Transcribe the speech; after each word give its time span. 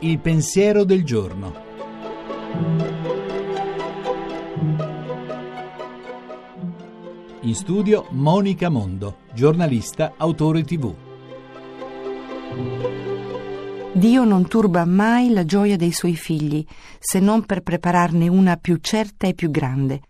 Il 0.00 0.18
pensiero 0.18 0.84
del 0.84 1.04
giorno. 1.04 1.54
In 7.40 7.54
studio 7.54 8.06
Monica 8.10 8.68
Mondo, 8.68 9.18
giornalista, 9.32 10.14
autore 10.16 10.62
tv. 10.62 10.94
Dio 13.92 14.24
non 14.24 14.48
turba 14.48 14.84
mai 14.84 15.30
la 15.30 15.44
gioia 15.44 15.76
dei 15.76 15.92
suoi 15.92 16.16
figli, 16.16 16.64
se 16.98 17.20
non 17.20 17.44
per 17.44 17.62
prepararne 17.62 18.28
una 18.28 18.56
più 18.56 18.78
certa 18.80 19.26
e 19.26 19.34
più 19.34 19.50
grande. 19.50 20.00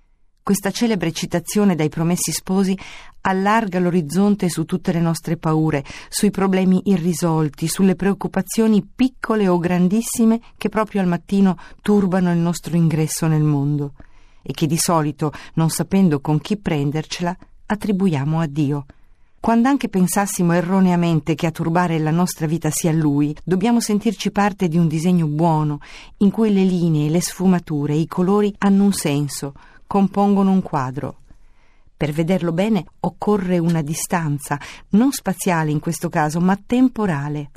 Questa 0.44 0.70
celebre 0.70 1.10
citazione 1.10 1.74
dai 1.74 1.88
promessi 1.88 2.30
sposi 2.30 2.78
allarga 3.22 3.78
l'orizzonte 3.78 4.50
su 4.50 4.66
tutte 4.66 4.92
le 4.92 5.00
nostre 5.00 5.38
paure, 5.38 5.82
sui 6.10 6.30
problemi 6.30 6.82
irrisolti, 6.84 7.66
sulle 7.66 7.94
preoccupazioni 7.94 8.86
piccole 8.94 9.48
o 9.48 9.56
grandissime 9.56 10.42
che 10.58 10.68
proprio 10.68 11.00
al 11.00 11.06
mattino 11.06 11.56
turbano 11.80 12.30
il 12.30 12.36
nostro 12.36 12.76
ingresso 12.76 13.26
nel 13.26 13.42
mondo 13.42 13.94
e 14.42 14.52
che 14.52 14.66
di 14.66 14.76
solito, 14.76 15.32
non 15.54 15.70
sapendo 15.70 16.20
con 16.20 16.38
chi 16.38 16.58
prendercela, 16.58 17.34
attribuiamo 17.64 18.38
a 18.38 18.46
Dio. 18.46 18.84
Quando 19.40 19.68
anche 19.68 19.88
pensassimo 19.88 20.52
erroneamente 20.52 21.34
che 21.34 21.46
a 21.46 21.52
turbare 21.52 21.98
la 21.98 22.10
nostra 22.10 22.46
vita 22.46 22.68
sia 22.70 22.92
Lui, 22.92 23.34
dobbiamo 23.42 23.80
sentirci 23.80 24.30
parte 24.30 24.68
di 24.68 24.76
un 24.76 24.88
disegno 24.88 25.26
buono, 25.26 25.80
in 26.18 26.30
cui 26.30 26.52
le 26.52 26.64
linee, 26.64 27.08
le 27.08 27.22
sfumature, 27.22 27.94
i 27.94 28.06
colori 28.06 28.54
hanno 28.58 28.84
un 28.84 28.92
senso, 28.92 29.54
compongono 29.94 30.50
un 30.50 30.60
quadro. 30.60 31.18
Per 31.96 32.10
vederlo 32.10 32.50
bene 32.50 32.84
occorre 32.98 33.58
una 33.58 33.80
distanza, 33.80 34.58
non 34.88 35.12
spaziale 35.12 35.70
in 35.70 35.78
questo 35.78 36.08
caso, 36.08 36.40
ma 36.40 36.58
temporale. 36.66 37.50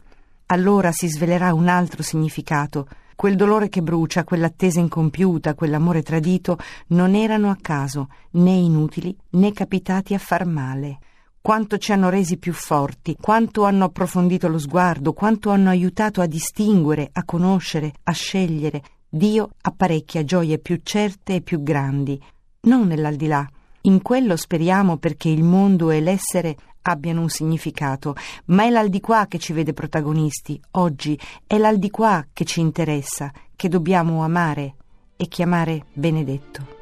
Allora 0.46 0.92
si 0.92 1.08
svelerà 1.08 1.56
un 1.56 1.68
altro 1.68 2.04
significato. 2.04 2.88
Quel 3.16 3.36
dolore 3.36 3.70
che 3.70 3.82
brucia, 3.82 4.24
quell'attesa 4.24 4.80
incompiuta, 4.80 5.56
quell'amore 5.56 6.04
tradito 6.04 6.60
non 6.90 7.16
erano 7.16 7.50
a 7.50 7.58
caso, 7.60 8.10
né 8.34 8.52
inutili, 8.52 9.18
né 9.32 9.52
capitati 9.52 10.14
a 10.14 10.20
far 10.20 10.46
male. 10.46 11.00
Quanto 11.42 11.80
ci 11.80 11.92
hanno 11.92 12.10
resi 12.10 12.38
più 12.38 12.54
forti, 12.54 13.18
quanto 13.20 13.64
hanno 13.64 13.86
approfondito 13.86 14.48
lo 14.48 14.60
sguardo, 14.60 15.14
quanto 15.14 15.50
hanno 15.50 15.70
aiutato 15.70 16.22
a 16.22 16.28
distinguere, 16.28 17.10
a 17.14 17.24
conoscere, 17.24 17.94
a 18.04 18.12
scegliere, 18.12 18.84
Dio 19.10 19.50
apparecchia 19.62 20.24
gioie 20.24 20.60
più 20.60 20.80
certe 20.84 21.36
e 21.36 21.42
più 21.42 21.64
grandi, 21.64 22.22
non 22.62 22.88
nell'aldilà. 22.88 23.48
In 23.82 24.02
quello 24.02 24.36
speriamo 24.36 24.98
perché 24.98 25.30
il 25.30 25.44
mondo 25.44 25.92
e 25.92 26.02
l'essere 26.02 26.56
abbiano 26.82 27.22
un 27.22 27.30
significato, 27.30 28.16
ma 28.46 28.64
è 28.64 28.70
l'aldiquà 28.70 29.28
che 29.28 29.40
ci 29.40 29.54
vede 29.54 29.74
protagonisti. 29.74 30.60
Oggi 30.72 31.18
è 31.46 31.58
l'aldiquà 31.58 32.28
che 32.34 32.44
ci 32.44 32.60
interessa, 32.60 33.32
che 33.56 33.70
dobbiamo 33.70 34.24
amare 34.24 34.76
e 35.16 35.28
chiamare 35.28 35.86
benedetto. 35.94 36.76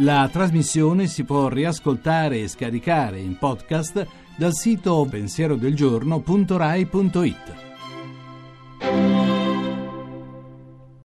La 0.00 0.28
trasmissione 0.30 1.06
si 1.06 1.24
può 1.24 1.48
riascoltare 1.48 2.40
e 2.40 2.48
scaricare 2.48 3.18
in 3.18 3.36
podcast 3.36 4.06
dal 4.36 4.54
sito 4.54 5.04
pensierodelgiorno.rai.it. 5.10 7.67